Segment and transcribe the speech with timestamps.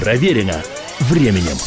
[0.00, 0.62] Проверено
[1.00, 1.58] временем.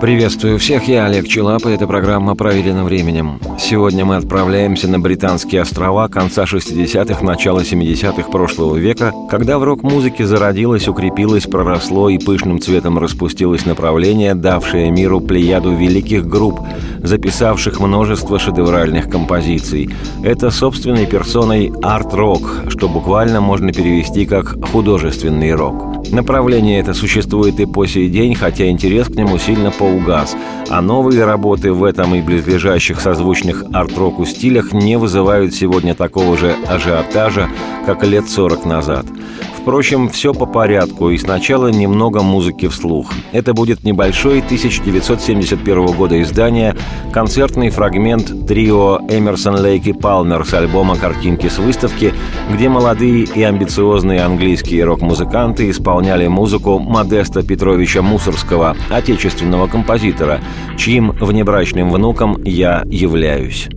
[0.00, 3.40] Приветствую всех, я Олег Челап, и эта программа «Проверена временем».
[3.58, 10.26] Сегодня мы отправляемся на Британские острова конца 60-х, начала 70-х прошлого века, когда в рок-музыке
[10.26, 16.60] зародилось, укрепилось, проросло и пышным цветом распустилось направление, давшее миру плеяду великих групп,
[17.02, 19.88] записавших множество шедевральных композиций.
[20.22, 25.94] Это собственной персоной арт-рок, что буквально можно перевести как «художественный рок».
[26.10, 30.34] Направление это существует и по сей день, хотя интерес к нему сильно поугас,
[30.70, 36.54] а новые работы в этом и близлежащих созвучных арт-року стилях не вызывают сегодня такого же
[36.66, 37.50] ажиотажа,
[37.84, 39.04] как лет 40 назад.
[39.64, 43.10] Впрочем, все по порядку, и сначала немного музыки вслух.
[43.32, 46.76] Это будет небольшой 1971 года издания,
[47.14, 52.12] концертный фрагмент трио Эмерсон Лейк и Палмер с альбома «Картинки с выставки»,
[52.52, 60.42] где молодые и амбициозные английские рок-музыканты исполняли музыку Модеста Петровича Мусорского, отечественного композитора,
[60.76, 63.70] чьим внебрачным внуком я являюсь.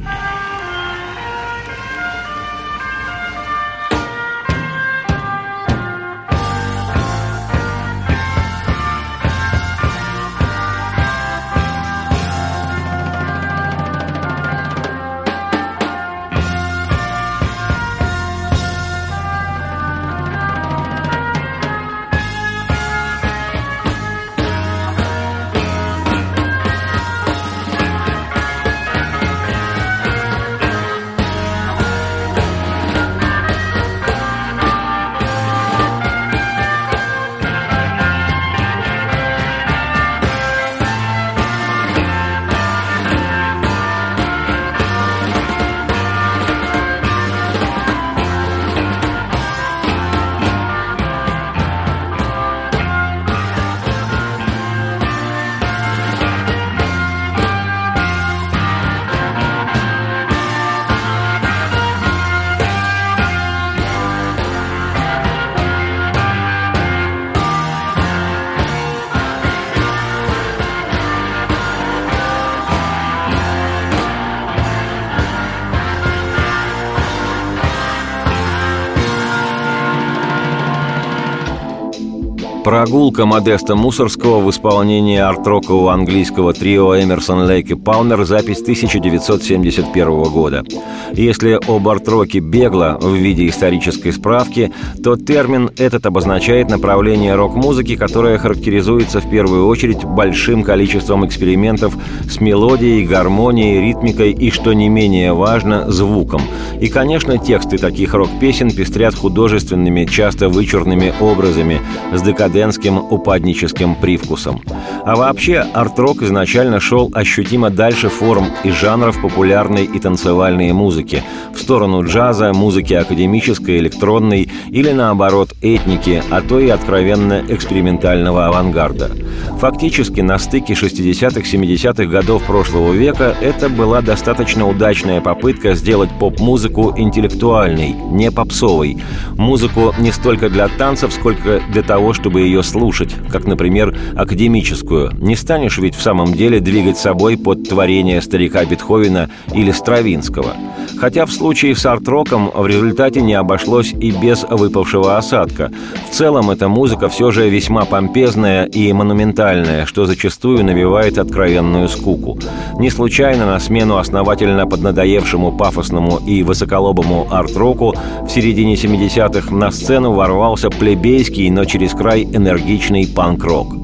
[82.88, 90.64] Прогулка Модеста Мусорского в исполнении арт-рокового английского трио Эмерсон, Лейк и Палмер, запись 1971 года.
[91.12, 94.72] Если об арт-роке бегло в виде исторической справки,
[95.04, 101.94] то термин этот обозначает направление рок-музыки, которое характеризуется в первую очередь большим количеством экспериментов
[102.30, 106.42] с мелодией, гармонией, ритмикой и, что не менее важно, звуком.
[106.80, 111.82] И, конечно, тексты таких рок-песен пестрят художественными, часто вычурными образами
[112.14, 114.62] с декаденцией декадентским упадническим привкусом.
[115.06, 121.24] А вообще, арт-рок изначально шел ощутимо дальше форм и жанров популярной и танцевальной музыки,
[121.54, 129.12] в сторону джаза, музыки академической, электронной или, наоборот, этники, а то и откровенно экспериментального авангарда.
[129.60, 137.94] Фактически, на стыке 60-70-х годов прошлого века это была достаточно удачная попытка сделать поп-музыку интеллектуальной,
[138.12, 138.98] не попсовой.
[139.38, 145.12] Музыку не столько для танцев, сколько для того, чтобы ее слушать, как, например, академическую.
[145.20, 150.54] Не станешь ведь в самом деле двигать собой под творение старика Бетховена или Стравинского.
[150.98, 155.72] Хотя в случае с арт-роком в результате не обошлось и без выпавшего осадка.
[156.10, 162.40] В целом эта музыка все же весьма помпезная и монументальная, что зачастую навевает откровенную скуку.
[162.80, 170.14] Не случайно на смену основательно поднадоевшему пафосному и высоколобому арт-року в середине 70-х на сцену
[170.14, 173.76] ворвался плебейский, но через край энергичный панк-рок.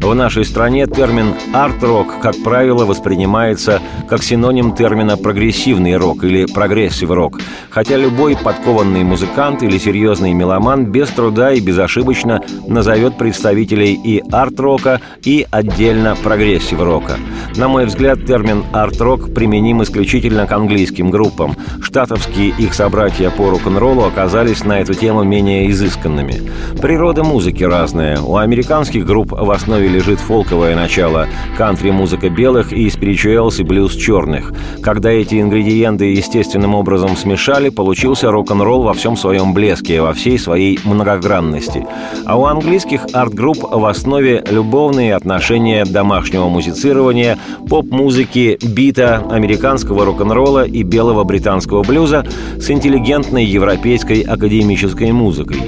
[0.00, 7.40] В нашей стране термин «арт-рок», как правило, воспринимается как синоним термина «прогрессивный рок» или «прогрессив-рок»,
[7.68, 15.00] хотя любой подкованный музыкант или серьезный меломан без труда и безошибочно назовет представителей и арт-рока,
[15.24, 17.16] и отдельно прогрессив-рока.
[17.56, 21.56] На мой взгляд, термин «арт-рок» применим исключительно к английским группам.
[21.82, 26.50] Штатовские их собратья по рок-н-роллу оказались на эту тему менее изысканными.
[26.80, 28.20] Природа музыки разная.
[28.20, 31.26] У американских групп в основе лежит фолковое начало,
[31.56, 34.52] кантри-музыка белых и спиричуэлс и блюз черных.
[34.82, 40.78] Когда эти ингредиенты естественным образом смешали, получился рок-н-ролл во всем своем блеске, во всей своей
[40.84, 41.86] многогранности.
[42.24, 47.38] А у английских арт-групп в основе любовные отношения домашнего музицирования,
[47.68, 52.26] поп-музыки, бита, американского рок-н-ролла и белого британского блюза
[52.58, 55.58] с интеллигентной европейской академической музыкой.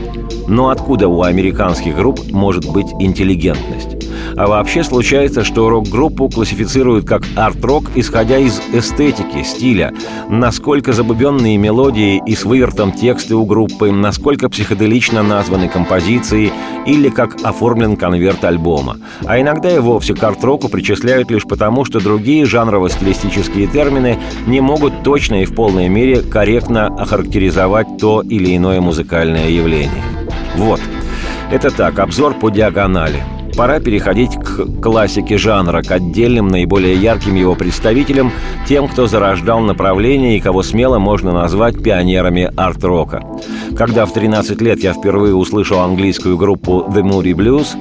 [0.48, 4.09] Но откуда у американских групп может быть интеллигентность?
[4.36, 9.92] А вообще случается, что рок-группу классифицируют как арт-рок, исходя из эстетики, стиля,
[10.28, 16.52] насколько забубенные мелодии и с вывертом тексты у группы, насколько психоделично названы композиции
[16.86, 18.98] или как оформлен конверт альбома.
[19.26, 25.02] А иногда и вовсе к арт-року причисляют лишь потому, что другие жанрово-стилистические термины не могут
[25.02, 30.04] точно и в полной мере корректно охарактеризовать то или иное музыкальное явление.
[30.56, 30.80] Вот.
[31.50, 33.22] Это так, обзор по диагонали–
[33.60, 38.32] пора переходить к классике жанра, к отдельным, наиболее ярким его представителям,
[38.66, 43.22] тем, кто зарождал направление и кого смело можно назвать пионерами арт-рока.
[43.76, 47.76] Когда в 13 лет я впервые услышал английскую группу The Moody Blues,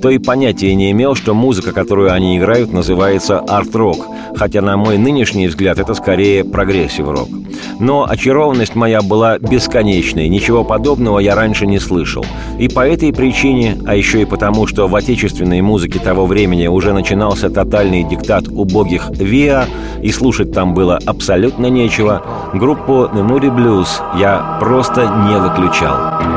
[0.00, 4.06] то и понятия не имел, что музыка, которую они играют, называется арт-рок,
[4.36, 7.28] хотя на мой нынешний взгляд это скорее прогрессив-рок.
[7.80, 12.24] Но очарованность моя была бесконечной, ничего подобного я раньше не слышал.
[12.58, 14.94] И по этой причине, а еще и потому, что в
[15.24, 19.66] отечественной музыке того времени уже начинался тотальный диктат убогих ВИА,
[20.02, 22.22] и слушать там было абсолютно нечего,
[22.52, 23.88] группу Moody Blues
[24.18, 26.33] я просто не выключал.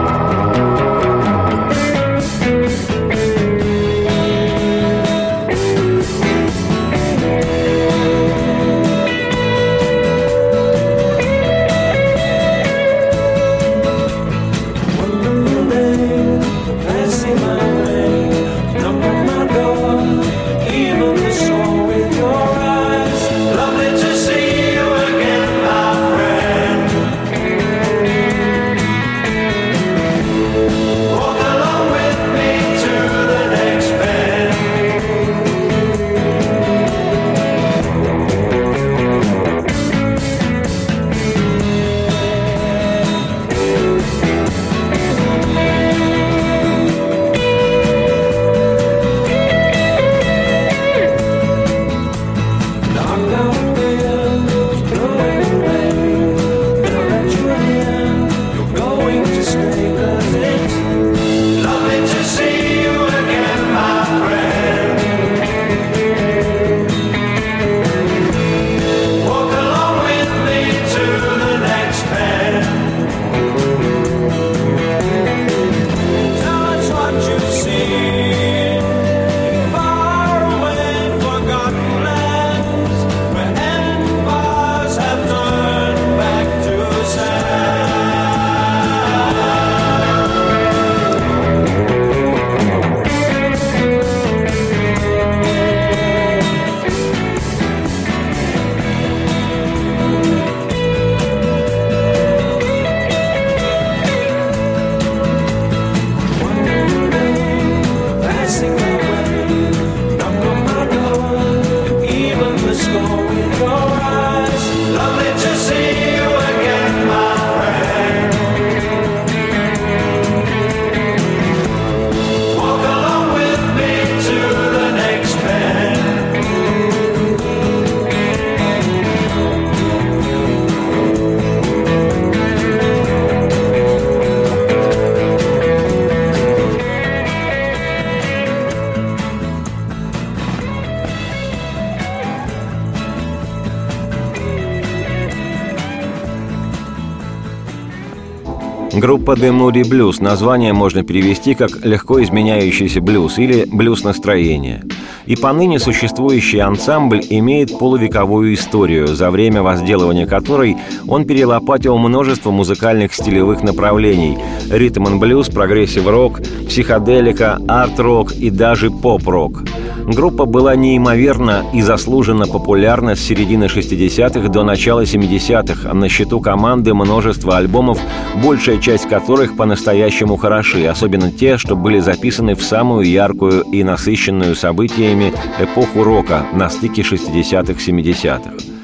[148.98, 150.24] Группа The Moody Blues.
[150.24, 154.84] Название можно перевести как «легко изменяющийся блюз» или «блюз настроения».
[155.28, 160.78] И поныне существующий ансамбль имеет полувековую историю, за время возделывания которой
[161.08, 164.40] он перелопатил множество музыкальных стилевых направлений–
[164.72, 169.62] ритм-н-блюз, прогрессив-рок, психоделика, арт-рок и даже поп-рок–
[170.08, 175.94] Группа была неимоверно и заслуженно популярна с середины 60-х до начала 70-х.
[175.94, 178.00] На счету команды множество альбомов,
[178.42, 184.56] большая часть которых по-настоящему хороши, особенно те, что были записаны в самую яркую и насыщенную
[184.56, 188.77] событиями эпоху рока на стыке 60-х-70-х.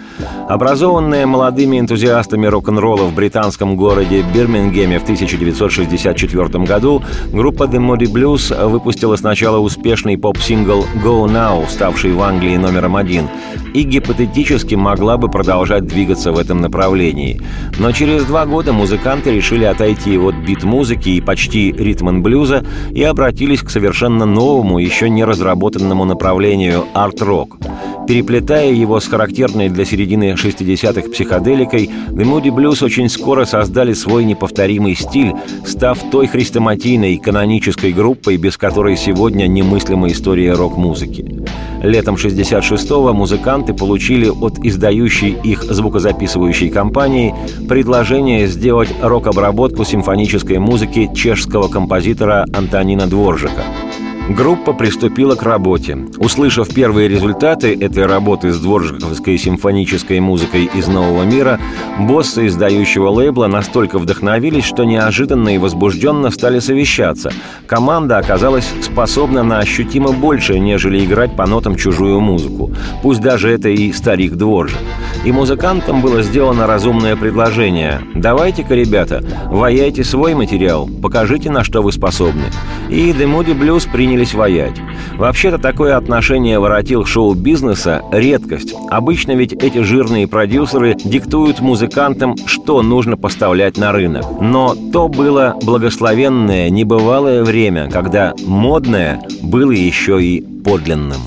[0.47, 7.01] Образованная молодыми энтузиастами рок-н-ролла в британском городе Бирмингеме в 1964 году,
[7.31, 13.29] группа The Moody Blues выпустила сначала успешный поп-сингл «Go Now», ставший в Англии номером один,
[13.73, 17.41] и гипотетически могла бы продолжать двигаться в этом направлении.
[17.79, 23.69] Но через два года музыканты решили отойти от бит-музыки и почти ритм-н-блюза и обратились к
[23.69, 27.57] совершенно новому, еще не разработанному направлению арт-рок,
[28.07, 33.93] переплетая его с характерной для середины середины 60-х психоделикой, The Moody Blues очень скоро создали
[33.93, 35.33] свой неповторимый стиль,
[35.65, 41.45] став той хрестоматийной канонической группой, без которой сегодня немыслима история рок-музыки.
[41.81, 47.33] Летом 66-го музыканты получили от издающей их звукозаписывающей компании
[47.67, 53.63] предложение сделать рок-обработку симфонической музыки чешского композитора Антонина Дворжика–
[54.29, 55.97] Группа приступила к работе.
[56.17, 61.59] Услышав первые результаты этой работы с дворжиковской симфонической музыкой из нового мира,
[61.99, 67.33] боссы издающего лейбла настолько вдохновились, что неожиданно и возбужденно стали совещаться.
[67.67, 72.71] Команда оказалась способна на ощутимо больше, нежели играть по нотам чужую музыку.
[73.01, 74.79] Пусть даже это и старик Дворжик.
[75.25, 78.01] И музыкантам было сделано разумное предложение.
[78.15, 82.45] «Давайте-ка, ребята, ваяйте свой материал, покажите, на что вы способны».
[82.89, 84.75] И Moody Blues принял принялись воять.
[85.17, 88.75] Вообще-то такое отношение воротил шоу-бизнеса– редкость.
[88.91, 94.23] Обычно ведь эти жирные продюсеры диктуют музыкантам, что нужно поставлять на рынок.
[94.39, 101.21] Но то было благословенное, небывалое время, когда модное было еще и подлинным.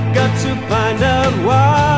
[0.00, 1.89] I've got to find out why.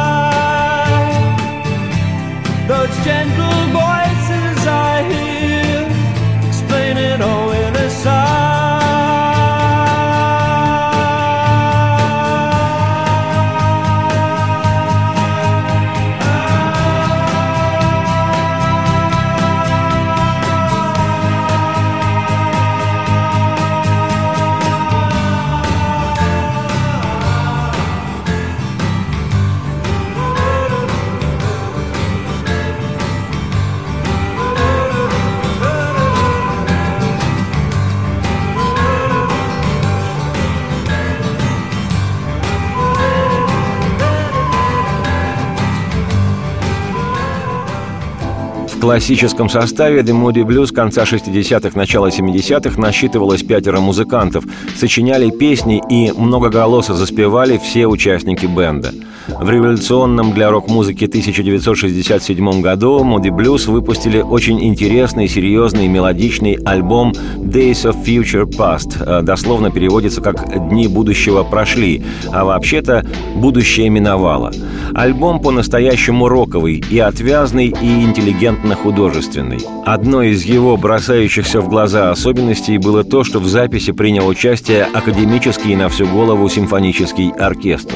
[48.92, 54.44] Классическом составе The Moody Blues конца 60-х, начала 70-х насчитывалось пятеро музыкантов,
[54.76, 58.92] сочиняли песни и многоголосо заспевали все участники бенда.
[59.28, 67.84] В революционном для рок-музыки 1967 году Moody Blues выпустили очень интересный, серьезный, мелодичный альбом Days
[67.84, 69.00] of Future Past.
[69.00, 72.02] Э, дословно переводится как «Дни будущего прошли»,
[72.32, 74.52] а вообще-то «Будущее миновало».
[74.94, 79.58] Альбом по-настоящему роковый и отвязный, и интеллигентно-художественный.
[79.84, 85.76] Одной из его бросающихся в глаза особенностей было то, что в записи принял участие академический
[85.76, 87.94] на всю голову симфонический оркестр.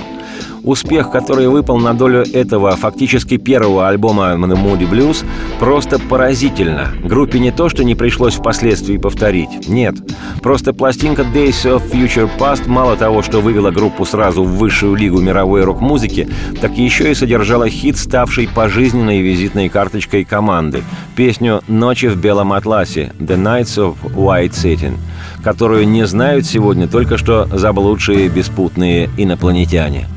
[0.67, 5.25] Успех, который выпал на долю этого фактически первого альбома Moody Blues,
[5.61, 6.89] просто поразительно.
[7.05, 9.69] Группе не то, что не пришлось впоследствии повторить.
[9.69, 9.95] Нет.
[10.43, 15.21] Просто пластинка Days of Future Past мало того, что вывела группу сразу в высшую лигу
[15.21, 16.29] мировой рок-музыки,
[16.61, 20.83] так еще и содержала хит, ставший пожизненной визитной карточкой команды.
[21.15, 24.97] Песню «Ночи в белом атласе» «The Nights of White Satin»,
[25.45, 30.09] которую не знают сегодня только что заблудшие беспутные инопланетяне–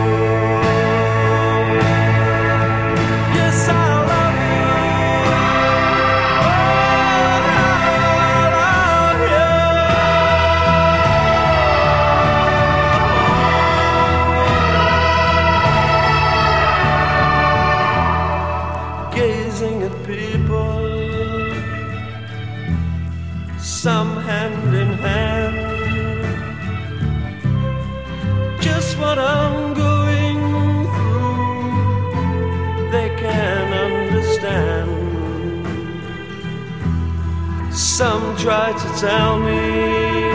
[38.41, 40.31] Try to tell me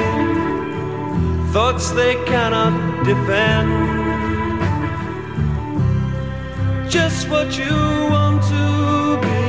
[1.53, 3.69] thoughts they cannot defend.
[6.89, 7.77] Just what you
[8.15, 9.45] want to be,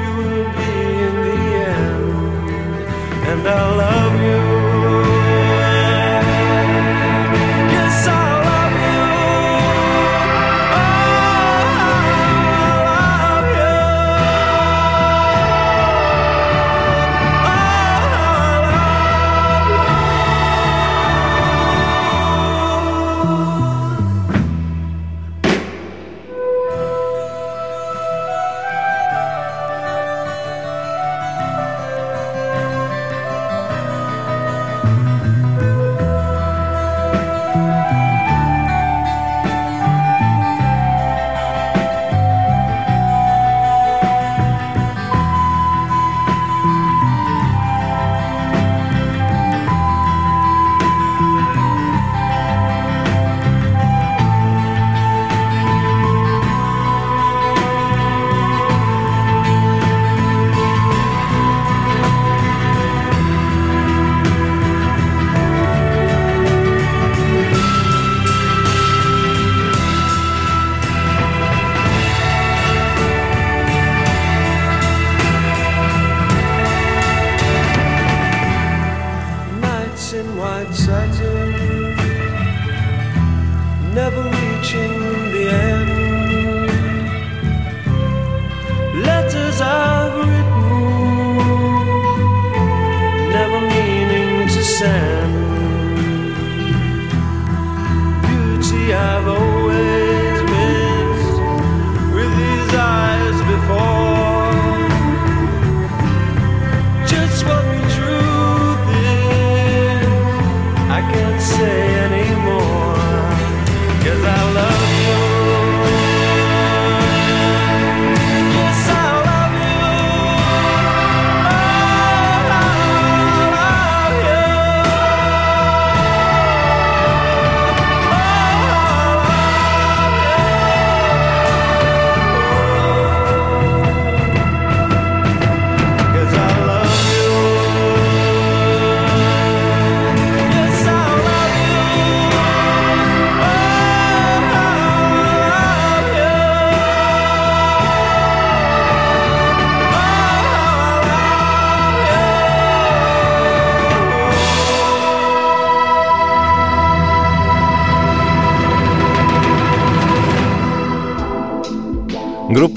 [0.00, 0.72] you will be
[1.06, 1.40] in the
[1.74, 2.04] end.
[3.30, 4.09] And I love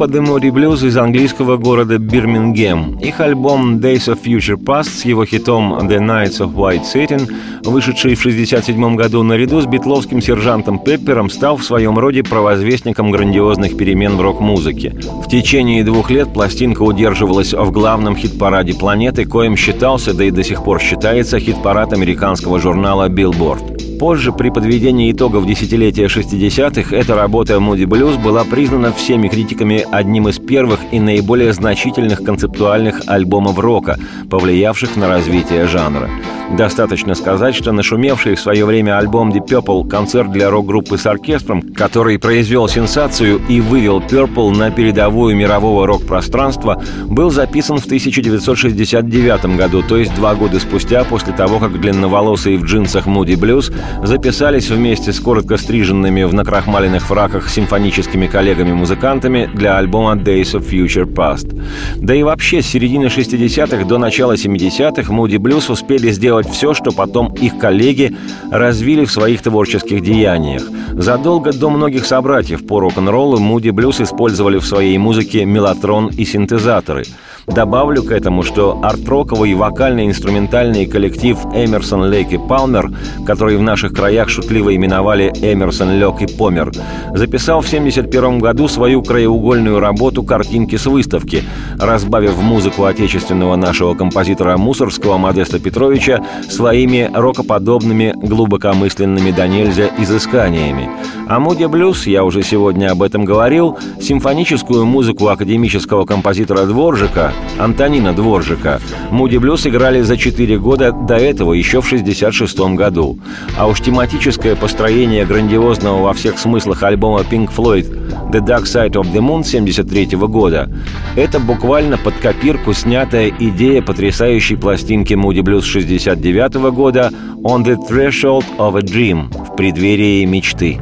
[0.04, 2.98] Группа The Moody из английского города Бирмингем.
[3.00, 7.32] Их альбом Days of Future Past с его хитом The Nights of White Satin,
[7.64, 13.78] вышедший в 1967 году наряду с битловским сержантом Пеппером, стал в своем роде провозвестником грандиозных
[13.78, 14.94] перемен в рок-музыке.
[15.26, 20.44] В течение двух лет пластинка удерживалась в главном хит-параде планеты, коим считался, да и до
[20.44, 23.73] сих пор считается, хит-парад американского журнала Billboard.
[24.00, 30.28] Позже, при подведении итогов десятилетия 60-х, эта работа Moody Blues была признана всеми критиками одним
[30.28, 33.98] из первых и наиболее значительных концептуальных альбомов рока,
[34.30, 36.10] повлиявших на развитие жанра.
[36.58, 41.62] Достаточно сказать, что нашумевший в свое время альбом Deep Purple концерт для рок-группы с оркестром,
[41.62, 49.82] который произвел сенсацию и вывел Purple на передовую мирового рок-пространства, был записан в 1969 году,
[49.82, 53.74] то есть два года спустя после того, как длинноволосые в джинсах Moody Blues
[54.04, 61.06] записались вместе с коротко стриженными в накрахмаленных фраках симфоническими коллегами-музыкантами для альбома Days of Future
[61.06, 61.60] Past.
[61.98, 66.92] Да и вообще, с середины 60-х до начала 70-х Moody Blues успели сделать все, что
[66.92, 68.16] потом их коллеги
[68.52, 70.64] развили в своих творческих деяниях.
[70.94, 77.04] Задолго до многих собратьев по рок-н-роллу Moody Blues использовали в своей музыке мелатрон и синтезаторы–
[77.48, 82.90] Добавлю к этому, что арт-роковый вокально-инструментальный коллектив Эмерсон, Лейк и Палмер,
[83.26, 86.72] который в наших краях шутливо именовали Эмерсон, Лёк и Помер,
[87.14, 91.44] записал в 1971 году свою краеугольную работу «Картинки с выставки»,
[91.78, 100.90] разбавив музыку отечественного нашего композитора Мусорского Модеста Петровича своими рокоподобными глубокомысленными до нельзя изысканиями.
[101.28, 108.14] А Муди Блюз, я уже сегодня об этом говорил, симфоническую музыку академического композитора Дворжика Антонина
[108.14, 108.82] Дворжика.
[109.12, 113.20] Муди Блюз играли за 4 года до этого, еще в 1966 году.
[113.58, 119.12] А уж тематическое построение грандиозного во всех смыслах альбома Pink Floyd «The Dark Side of
[119.14, 120.70] the Moon» 1973 года—
[121.16, 127.12] это буквально под копирку снятая идея потрясающей пластинки Moody Blues 69 года
[127.44, 130.80] «On the Threshold of a Dream»— в преддверии мечты.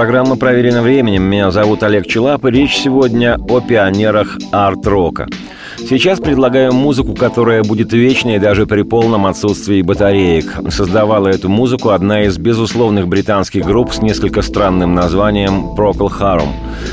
[0.00, 1.24] Программа «Проверено временем».
[1.24, 5.28] Меня зовут Олег Челап, и речь сегодня о пионерах арт-рока.
[5.76, 10.54] Сейчас предлагаю музыку, которая будет вечной даже при полном отсутствии батареек.
[10.70, 16.48] Создавала эту музыку одна из безусловных британских групп с несколько странным названием Procol Harum,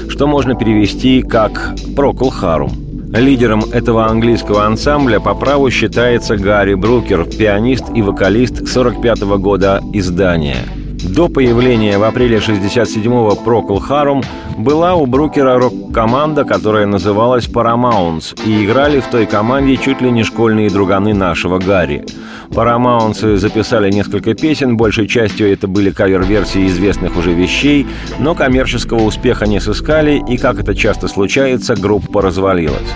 [0.09, 2.71] что можно перевести как Procol Harum.
[3.17, 9.81] Лидером этого английского ансамбля по праву считается Гарри Брукер, пианист и вокалист 45 -го года
[9.93, 10.57] издания–
[11.03, 14.25] до появления в апреле 67-го Procol Harum
[14.57, 20.23] была у Брукера рок-команда, которая называлась Paramounts, и играли в той команде чуть ли не
[20.23, 22.05] школьные друганы нашего Гарри.
[22.53, 27.85] Парамаунцы записали несколько песен, большей частью это были кавер-версии известных уже вещей,
[28.19, 32.93] но коммерческого успеха не сыскали, и, как это часто случается, группа развалилась.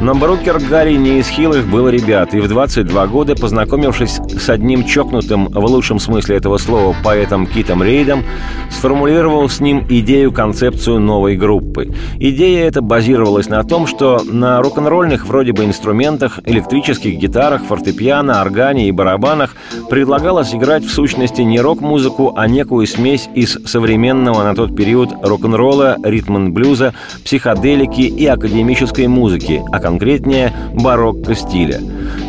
[0.00, 4.84] Но Брукер Гарри не из хилых был ребят, и в 22 года, познакомившись с одним
[4.84, 8.24] чокнутым, в лучшем смысле этого слова, поэтом Китом Рейдом,
[8.70, 11.92] сформулировал с ним идею-концепцию новой группы.
[12.18, 18.88] Идея эта базировалась на том, что на рок-н-ролльных вроде бы инструментах, электрических гитарах, фортепиано, органе
[18.88, 19.54] и барабанах
[19.88, 25.96] предлагалось играть в сущности не рок-музыку, а некую смесь из современного на тот период рок-н-ролла,
[26.02, 31.80] ритм-н-блюза, психоделики и академической музыки, а конкретнее барокко стиля.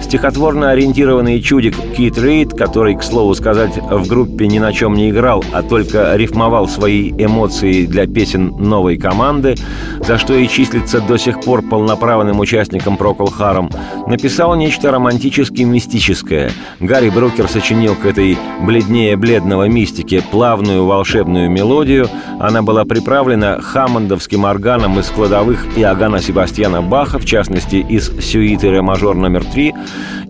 [0.02, 5.00] Стихотворно ориентированный чудик Кит Рейд, который, к слову сказать, в группе ни на чем не
[5.09, 9.55] играл, а только рифмовал свои эмоции для песен новой команды,
[9.99, 13.69] за что и числится до сих пор полноправным участником Прокол Харом,
[14.07, 16.51] написал нечто романтически мистическое.
[16.79, 22.07] Гарри Брукер сочинил к этой бледнее бледного мистике плавную волшебную мелодию.
[22.39, 28.81] Она была приправлена хаммондовским органом из складовых Иоганна Себастьяна Баха, в частности, из сюиты ре
[28.81, 29.73] мажор номер три,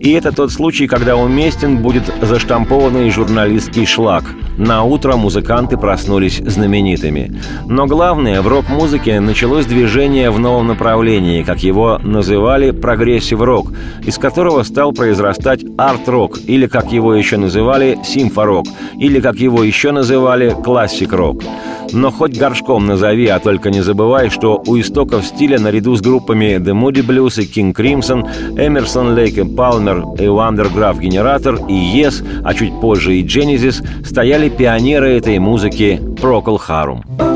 [0.02, 4.24] и это тот случай, когда уместен будет заштампованный журналистский шлак.
[4.58, 7.40] На утро музыканты проснулись знаменитыми.
[7.66, 13.72] Но главное, в рок-музыке началось движение в новом направлении, как его называли прогрессив-рок,
[14.04, 18.66] из которого стал произрастать арт-рок, или, как его еще называли, симфорок,
[18.98, 21.44] или, как его еще называли, классик-рок.
[21.92, 26.56] Но хоть горшком назови, а только не забывай, что у истоков стиля наряду с группами
[26.56, 28.24] The Moody Blues и King Crimson,
[28.54, 33.24] Emerson, Lake и Palmer, и Van der Graaf Generator, и Yes, а чуть позже и
[33.24, 37.02] Genesis, стояли пионеры этой музыки Procol Harum.
[37.02, 37.31] face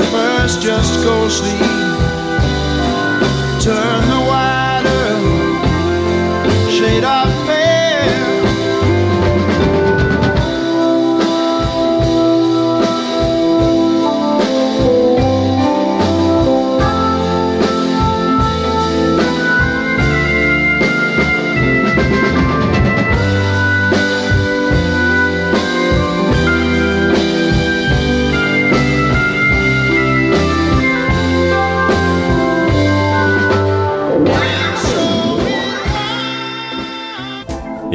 [0.00, 1.91] at first just go Turn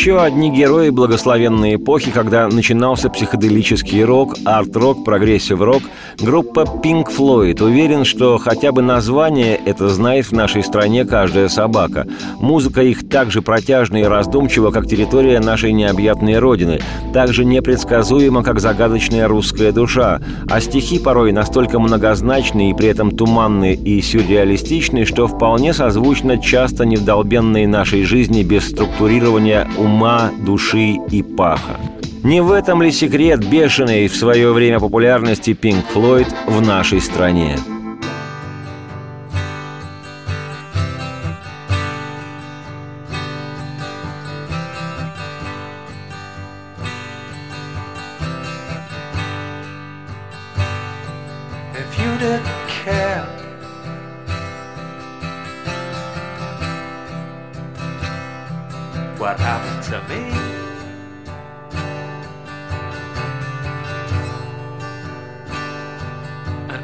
[0.00, 5.82] Еще одни герои благословенной эпохи, когда начинался психоделический рок, арт-рок, прогрессив-рок,
[6.18, 7.62] группа Pink Floyd.
[7.62, 12.06] Уверен, что хотя бы название это знает в нашей стране каждая собака.
[12.40, 16.80] Музыка их так же протяжна и раздумчива, как территория нашей необъятной родины,
[17.12, 23.10] так же непредсказуема, как загадочная русская душа, а стихи порой настолько многозначные и при этом
[23.10, 29.89] туманные и сюрреалистичные, что вполне созвучно часто невдолбенной нашей жизни без структурирования ума,
[30.38, 31.80] души и паха.
[32.22, 37.56] Не в этом ли секрет бешеной в свое время популярности Pink Floyd в нашей стране?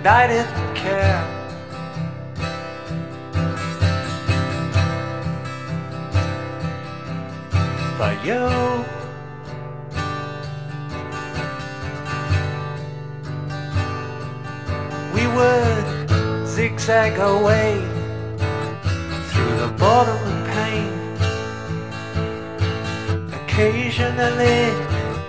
[0.07, 1.23] I didn't care.
[7.99, 8.45] But you
[15.13, 17.81] we would zigzag our way
[19.31, 20.93] through the bottom of pain,
[23.33, 24.71] occasionally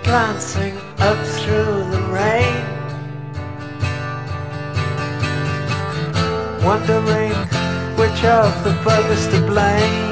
[0.04, 0.77] glancing
[8.64, 10.08] the buggers to blame.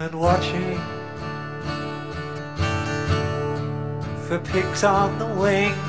[0.00, 0.78] And watching
[4.26, 5.87] for pigs on the wing.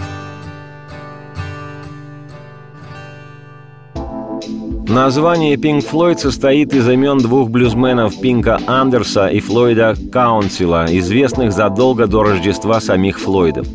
[5.00, 12.06] Название Pink Floyd состоит из имен двух блюзменов Пинка Андерса и Флойда Каунсила, известных задолго
[12.06, 13.66] до Рождества самих Флойдов.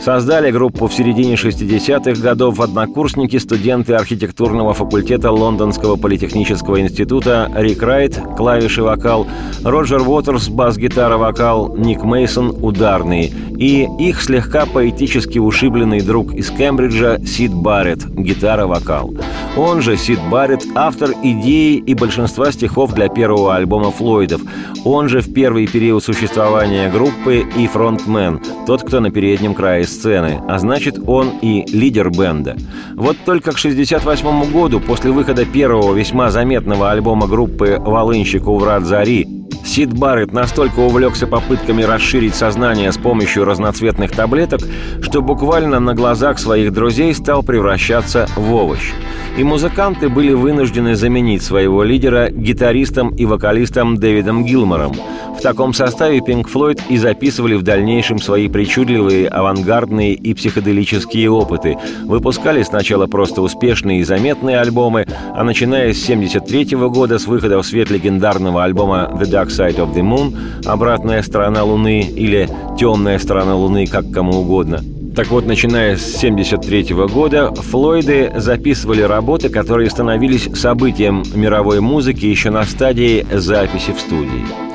[0.00, 8.18] Создали группу в середине 60-х годов однокурсники, студенты архитектурного факультета Лондонского политехнического института Рик Райт,
[8.38, 9.26] клавиши вокал,
[9.62, 13.30] Роджер Уотерс, бас-гитара вокал, Ник Мейсон ударные
[13.62, 19.14] и их слегка поэтически ушибленный друг из Кембриджа Сид Барретт, гитара-вокал.
[19.56, 24.40] Он же Сид Барретт, автор идеи и большинства стихов для первого альбома Флойдов.
[24.84, 30.40] Он же в первый период существования группы и фронтмен, тот, кто на переднем крае сцены,
[30.48, 32.56] а значит, он и лидер бенда.
[32.94, 38.84] Вот только к 68 году, после выхода первого весьма заметного альбома группы «Волынщик у врат
[38.84, 44.60] Зари», Сид Барретт настолько увлекся попытками расширить сознание с помощью разноцветных таблеток,
[45.00, 48.92] что буквально на глазах своих друзей стал превращаться в овощ.
[49.38, 50.51] И музыканты были вынуждены
[50.94, 54.92] заменить своего лидера гитаристом и вокалистом Дэвидом Гилмором.
[55.36, 61.76] В таком составе Pink Floyd и записывали в дальнейшем свои причудливые, авангардные и психоделические опыты.
[62.04, 67.66] Выпускали сначала просто успешные и заметные альбомы, а начиная с 1973 года с выхода в
[67.66, 70.34] свет легендарного альбома The Dark Side of the Moon
[70.64, 72.48] «Обратная сторона Луны» или
[72.78, 74.80] «Темная сторона Луны», как кому угодно.
[75.14, 82.48] Так вот, начиная с 1973 года, Флойды записывали работы, которые становились событием мировой музыки еще
[82.48, 84.71] на стадии записи в студии.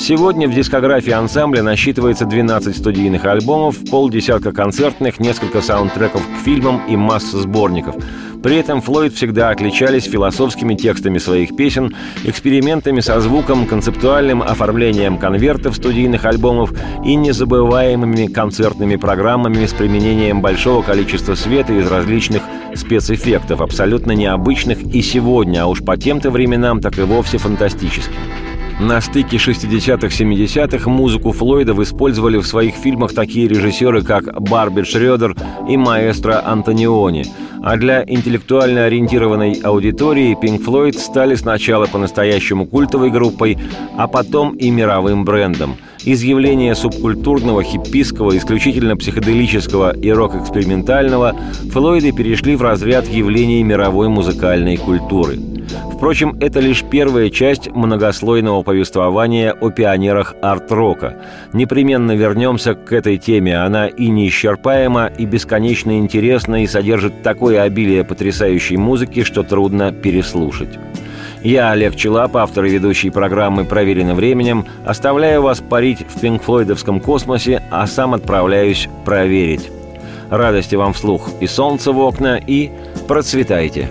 [0.00, 6.96] Сегодня в дискографии ансамбля насчитывается 12 студийных альбомов, полдесятка концертных, несколько саундтреков к фильмам и
[6.96, 7.94] масса сборников–
[8.42, 11.94] при этом Флойд всегда отличались философскими текстами своих песен,
[12.24, 16.72] экспериментами со звуком, концептуальным оформлением конвертов студийных альбомов
[17.04, 22.42] и незабываемыми концертными программами с применением большого количества света из различных
[22.74, 28.16] спецэффектов, абсолютно необычных и сегодня, а уж по тем-то временам так и вовсе фантастических.
[28.80, 35.36] На стыке 60-х-70-х музыку Флойдов использовали в своих фильмах такие режиссеры, как Барби Шредер
[35.68, 37.26] и маэстро Антониони.
[37.62, 43.58] А для интеллектуально ориентированной аудитории Pink Floyd стали сначала по-настоящему культовой группой,
[43.98, 51.34] а потом и мировым брендом– из явления субкультурного, хиппийского, исключительно психоделического и рок-экспериментального,
[51.72, 55.38] Флойды перешли в разряд явлений мировой музыкальной культуры.
[55.94, 61.16] Впрочем, это лишь первая часть многослойного повествования о пионерах арт-рока.
[61.52, 63.58] Непременно вернемся к этой теме.
[63.58, 70.78] Она и неисчерпаема, и бесконечно интересна, и содержит такое обилие потрясающей музыки, что трудно переслушать.
[71.42, 77.62] Я, Олег Челап, автор и ведущий программы «Проверено временем», оставляю вас парить в пинкфлойдовском космосе,
[77.70, 79.70] а сам отправляюсь проверить.
[80.28, 82.70] Радости вам вслух и солнце в окна, и
[83.08, 83.88] процветайте!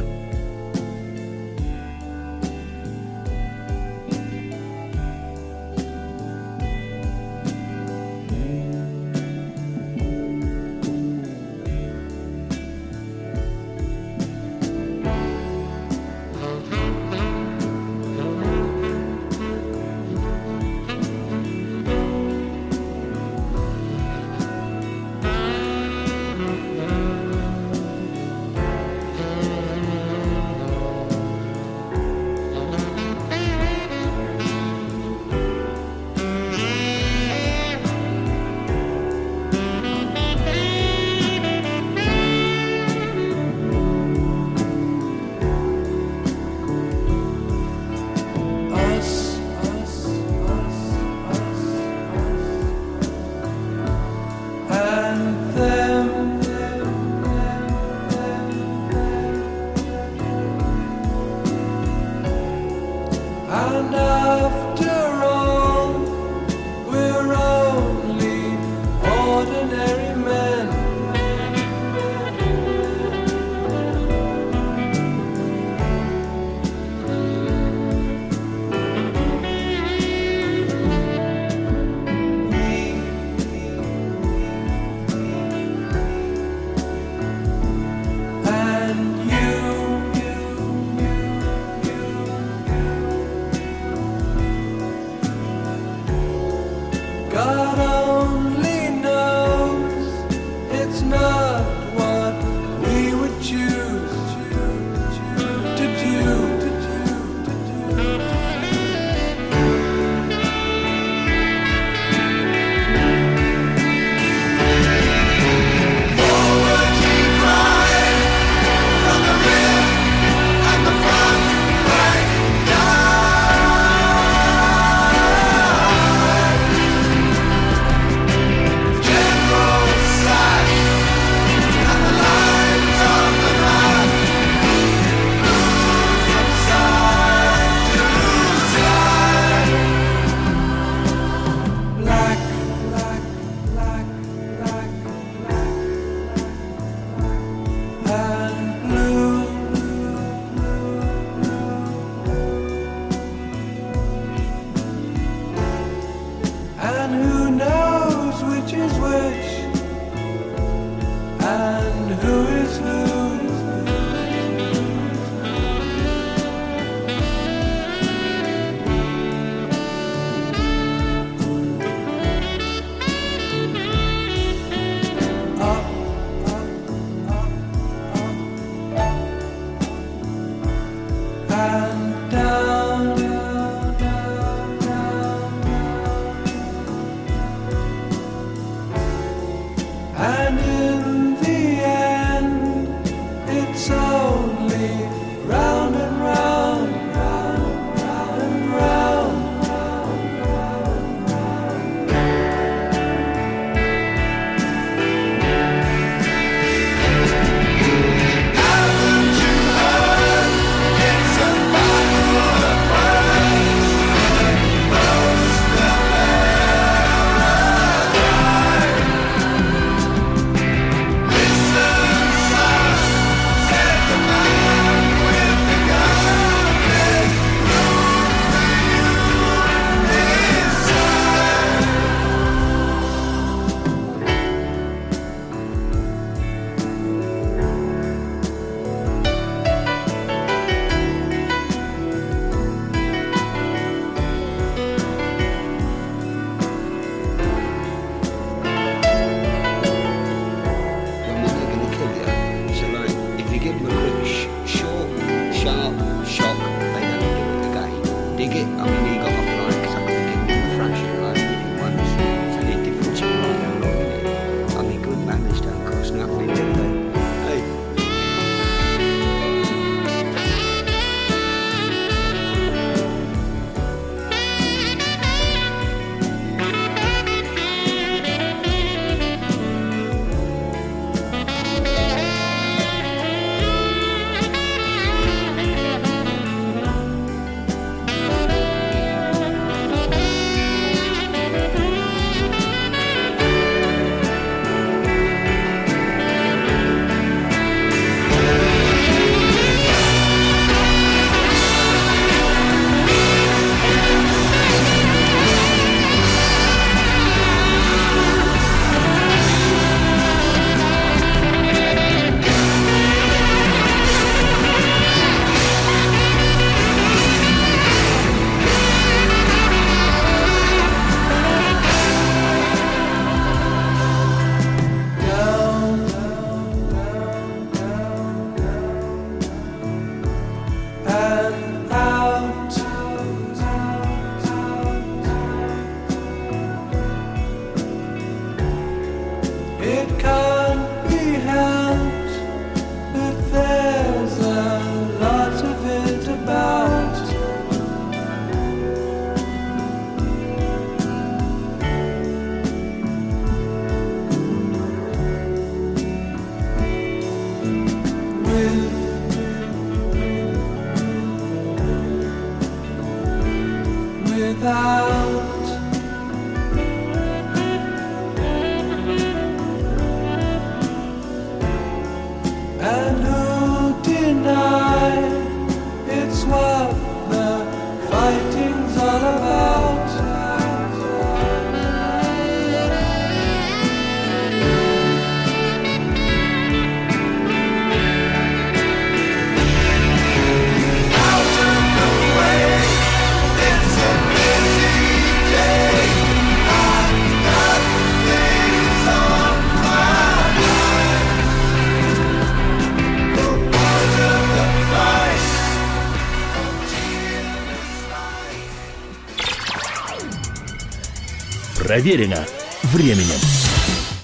[411.99, 412.45] Проверено
[412.83, 413.58] временем.